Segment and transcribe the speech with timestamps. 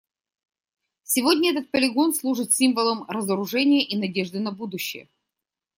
[1.03, 5.07] Сегодня этот полигон служит символом разоружения и надежды на будущее.